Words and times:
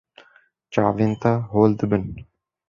Çavên 0.71 1.13
te 1.21 1.29
hol 1.49 1.71
dibin. 1.79 2.05